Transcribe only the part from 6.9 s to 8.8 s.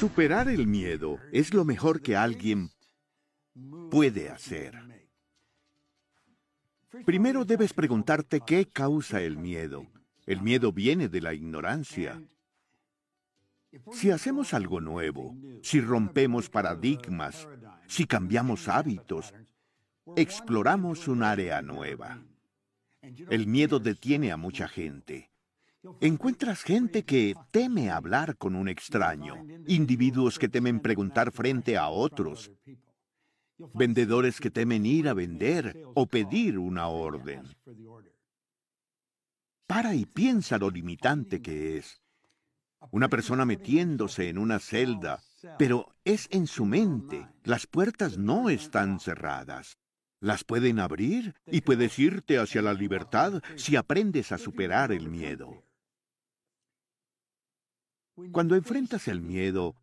Primero debes preguntarte qué